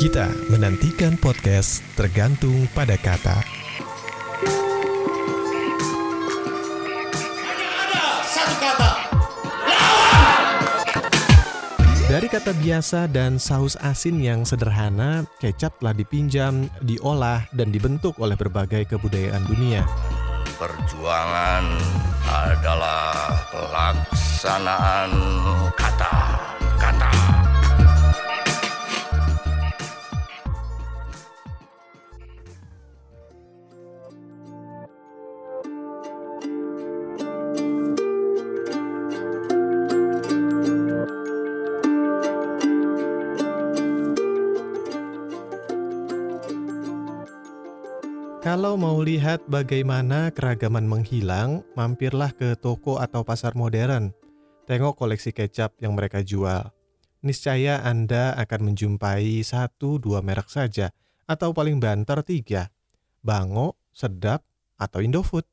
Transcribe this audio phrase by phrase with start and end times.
[0.00, 3.36] Kita menantikan podcast tergantung pada kata.
[7.76, 8.90] ada satu kata
[12.08, 18.40] Dari kata biasa dan saus asin yang sederhana, kecap telah dipinjam, diolah, dan dibentuk oleh
[18.40, 19.84] berbagai kebudayaan dunia.
[20.56, 21.64] perjuangan
[22.24, 25.12] adalah pelaksanaan
[25.76, 26.29] kata
[48.50, 54.10] Kalau mau lihat bagaimana keragaman menghilang, mampirlah ke toko atau pasar modern.
[54.66, 56.66] Tengok koleksi kecap yang mereka jual.
[57.22, 60.90] Niscaya Anda akan menjumpai satu dua merek saja,
[61.30, 62.74] atau paling banter tiga.
[63.22, 64.42] Bango, Sedap,
[64.74, 65.46] atau Indofood.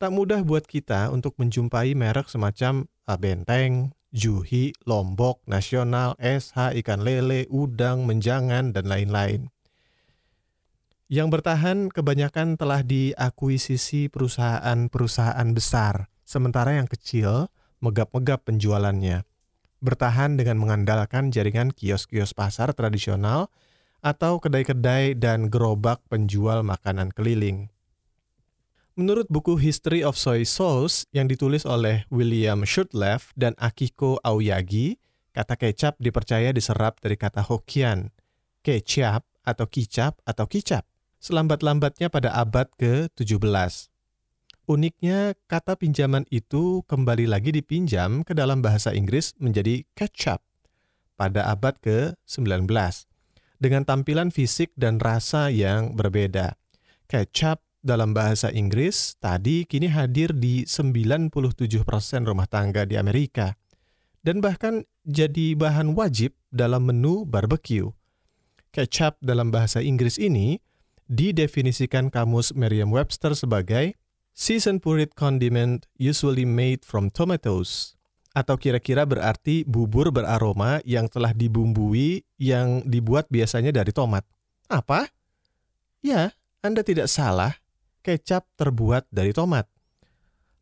[0.00, 7.04] Tak mudah buat kita untuk menjumpai merek semacam ah, Benteng, Juhi, Lombok, Nasional, SH, Ikan
[7.04, 9.52] Lele, Udang, Menjangan, dan lain-lain.
[11.08, 17.48] Yang bertahan kebanyakan telah diakuisisi perusahaan-perusahaan besar, sementara yang kecil
[17.80, 19.24] megap-megap penjualannya.
[19.80, 23.48] Bertahan dengan mengandalkan jaringan kios-kios pasar tradisional
[24.04, 27.72] atau kedai-kedai dan gerobak penjual makanan keliling.
[28.92, 35.00] Menurut buku History of Soy Sauce yang ditulis oleh William Shurtleff dan Akiko Aoyagi,
[35.32, 38.12] kata kecap dipercaya diserap dari kata Hokkien,
[38.60, 40.84] kecap atau kicap atau kicap
[41.18, 43.90] selambat-lambatnya pada abad ke-17.
[44.68, 50.44] Uniknya, kata pinjaman itu kembali lagi dipinjam ke dalam bahasa Inggris menjadi ketchup
[51.16, 52.68] pada abad ke-19
[53.58, 56.54] dengan tampilan fisik dan rasa yang berbeda.
[57.08, 61.32] Ketchup dalam bahasa Inggris tadi kini hadir di 97%
[62.28, 63.56] rumah tangga di Amerika
[64.20, 67.88] dan bahkan jadi bahan wajib dalam menu barbecue.
[68.68, 70.60] Ketchup dalam bahasa Inggris ini
[71.08, 73.96] didefinisikan kamus Merriam-Webster sebagai
[74.36, 77.98] seasoned pureed condiment usually made from tomatoes
[78.36, 84.22] atau kira-kira berarti bubur beraroma yang telah dibumbui yang dibuat biasanya dari tomat.
[84.70, 85.10] Apa?
[86.04, 87.58] Ya, Anda tidak salah.
[88.06, 89.66] Kecap terbuat dari tomat.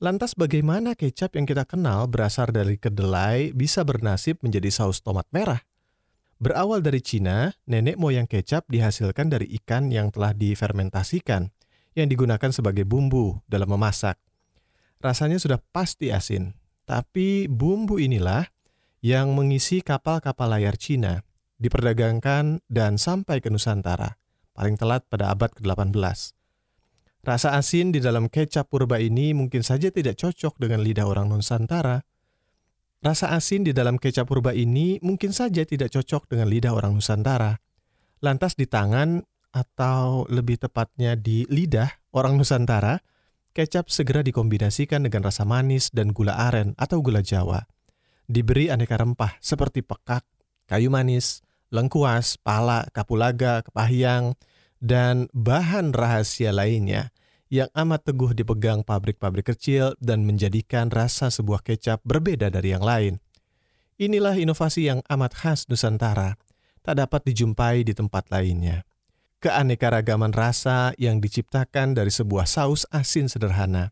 [0.00, 5.60] Lantas bagaimana kecap yang kita kenal berasal dari kedelai bisa bernasib menjadi saus tomat merah?
[6.40, 11.52] Berawal dari Cina, nenek moyang kecap dihasilkan dari ikan yang telah difermentasikan,
[11.92, 14.16] yang digunakan sebagai bumbu dalam memasak.
[15.04, 16.56] Rasanya sudah pasti asin,
[16.88, 18.48] tapi bumbu inilah
[19.04, 21.20] yang mengisi kapal-kapal layar Cina,
[21.60, 24.16] diperdagangkan dan sampai ke Nusantara,
[24.56, 25.92] paling telat pada abad ke-18.
[27.20, 32.00] Rasa asin di dalam kecap purba ini mungkin saja tidak cocok dengan lidah orang Nusantara,
[33.00, 37.56] Rasa asin di dalam kecap purba ini mungkin saja tidak cocok dengan lidah orang Nusantara.
[38.20, 39.24] Lantas di tangan
[39.56, 43.00] atau lebih tepatnya di lidah orang Nusantara,
[43.56, 47.64] kecap segera dikombinasikan dengan rasa manis dan gula aren atau gula Jawa.
[48.28, 50.28] Diberi aneka rempah seperti pekak,
[50.68, 51.40] kayu manis,
[51.72, 54.36] lengkuas, pala, kapulaga, kepahyang,
[54.76, 57.08] dan bahan rahasia lainnya
[57.50, 63.18] yang amat teguh dipegang pabrik-pabrik kecil dan menjadikan rasa sebuah kecap berbeda dari yang lain.
[63.98, 66.38] Inilah inovasi yang amat khas Nusantara,
[66.86, 68.86] tak dapat dijumpai di tempat lainnya.
[69.42, 73.90] Keanekaragaman rasa yang diciptakan dari sebuah saus asin sederhana.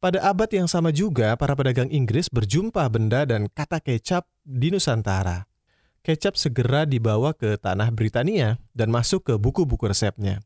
[0.00, 5.44] Pada abad yang sama juga, para pedagang Inggris berjumpa benda dan kata kecap di Nusantara.
[6.00, 10.40] Kecap segera dibawa ke tanah Britania dan masuk ke buku-buku resepnya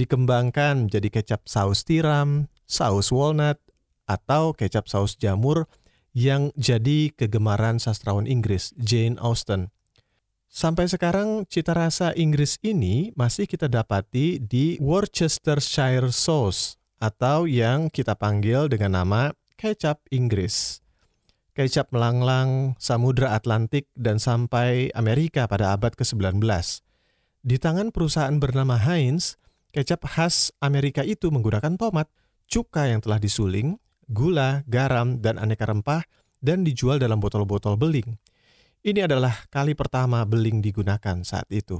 [0.00, 3.60] dikembangkan menjadi kecap saus tiram, saus walnut,
[4.08, 5.68] atau kecap saus jamur
[6.16, 9.68] yang jadi kegemaran sastrawan Inggris Jane Austen.
[10.50, 18.18] Sampai sekarang cita rasa Inggris ini masih kita dapati di Worcestershire sauce atau yang kita
[18.18, 20.82] panggil dengan nama kecap Inggris.
[21.54, 26.42] Kecap melanglang Samudra Atlantik dan sampai Amerika pada abad ke-19.
[27.46, 29.38] Di tangan perusahaan bernama Heinz,
[29.70, 32.10] Kecap khas Amerika itu menggunakan tomat,
[32.50, 33.78] cuka yang telah disuling,
[34.10, 36.02] gula, garam, dan aneka rempah,
[36.42, 38.18] dan dijual dalam botol-botol beling.
[38.82, 41.78] Ini adalah kali pertama beling digunakan saat itu.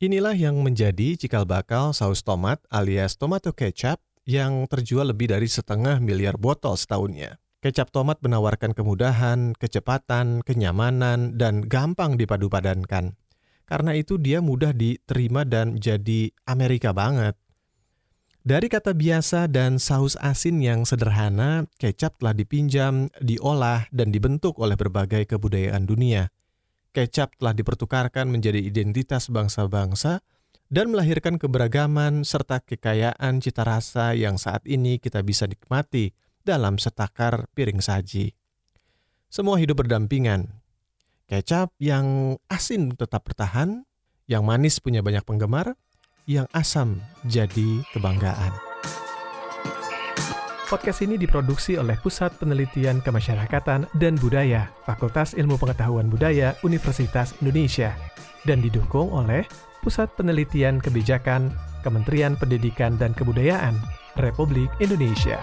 [0.00, 6.00] Inilah yang menjadi cikal bakal saus tomat alias tomato kecap yang terjual lebih dari setengah
[6.00, 7.38] miliar botol setahunnya.
[7.62, 13.14] Kecap tomat menawarkan kemudahan, kecepatan, kenyamanan, dan gampang dipadu-padankan.
[13.64, 17.38] Karena itu dia mudah diterima dan jadi Amerika banget.
[18.42, 24.74] Dari kata biasa dan saus asin yang sederhana, kecap telah dipinjam, diolah, dan dibentuk oleh
[24.74, 26.26] berbagai kebudayaan dunia.
[26.90, 30.26] Kecap telah dipertukarkan menjadi identitas bangsa-bangsa
[30.72, 36.10] dan melahirkan keberagaman serta kekayaan cita rasa yang saat ini kita bisa nikmati
[36.42, 38.34] dalam setakar piring saji.
[39.30, 40.50] Semua hidup berdampingan,
[41.32, 43.88] Kecap yang asin tetap bertahan,
[44.28, 45.80] yang manis punya banyak penggemar,
[46.28, 48.52] yang asam jadi kebanggaan.
[50.68, 57.96] Podcast ini diproduksi oleh Pusat Penelitian Kemasyarakatan dan Budaya, Fakultas Ilmu Pengetahuan Budaya, Universitas Indonesia,
[58.44, 59.48] dan didukung oleh
[59.80, 61.48] Pusat Penelitian Kebijakan,
[61.80, 63.80] Kementerian Pendidikan dan Kebudayaan,
[64.20, 65.40] Republik Indonesia.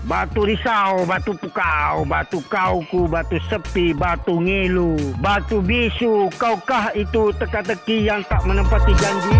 [0.00, 8.08] Batu risau, batu pukau, batu kauku, batu sepi, batu ngilu, batu bisu, kaukah itu teka-teki
[8.08, 9.36] yang tak menempati janji?